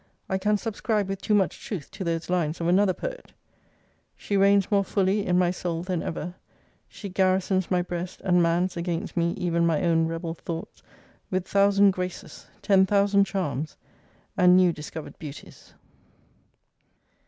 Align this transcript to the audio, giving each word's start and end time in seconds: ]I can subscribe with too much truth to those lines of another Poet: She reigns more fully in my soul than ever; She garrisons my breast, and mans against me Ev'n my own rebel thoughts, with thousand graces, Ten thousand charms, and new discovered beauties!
]I 0.35 0.39
can 0.39 0.57
subscribe 0.57 1.07
with 1.07 1.21
too 1.21 1.35
much 1.35 1.63
truth 1.63 1.91
to 1.91 2.03
those 2.03 2.27
lines 2.27 2.59
of 2.59 2.67
another 2.67 2.91
Poet: 2.91 3.33
She 4.17 4.35
reigns 4.35 4.71
more 4.71 4.83
fully 4.83 5.23
in 5.23 5.37
my 5.37 5.51
soul 5.51 5.83
than 5.83 6.01
ever; 6.01 6.33
She 6.87 7.07
garrisons 7.07 7.69
my 7.69 7.83
breast, 7.83 8.19
and 8.23 8.41
mans 8.41 8.75
against 8.75 9.15
me 9.15 9.37
Ev'n 9.39 9.63
my 9.63 9.83
own 9.83 10.07
rebel 10.07 10.33
thoughts, 10.33 10.81
with 11.29 11.47
thousand 11.47 11.91
graces, 11.91 12.47
Ten 12.63 12.87
thousand 12.87 13.25
charms, 13.25 13.77
and 14.35 14.57
new 14.57 14.73
discovered 14.73 15.19
beauties! 15.19 15.75